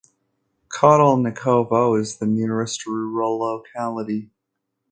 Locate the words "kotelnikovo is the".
0.67-2.25